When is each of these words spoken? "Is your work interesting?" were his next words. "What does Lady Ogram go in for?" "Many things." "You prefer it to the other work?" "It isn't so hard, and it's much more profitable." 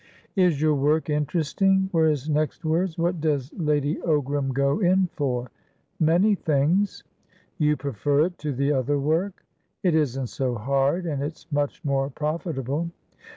"Is 0.35 0.59
your 0.59 0.73
work 0.73 1.11
interesting?" 1.11 1.87
were 1.93 2.07
his 2.07 2.27
next 2.27 2.65
words. 2.65 2.97
"What 2.97 3.21
does 3.21 3.53
Lady 3.53 3.97
Ogram 3.97 4.51
go 4.51 4.79
in 4.79 5.09
for?" 5.13 5.51
"Many 5.99 6.33
things." 6.33 7.03
"You 7.59 7.77
prefer 7.77 8.25
it 8.25 8.39
to 8.39 8.51
the 8.51 8.71
other 8.71 8.97
work?" 8.97 9.45
"It 9.83 9.93
isn't 9.93 10.29
so 10.29 10.55
hard, 10.55 11.05
and 11.05 11.21
it's 11.21 11.45
much 11.51 11.85
more 11.85 12.09
profitable." 12.09 12.89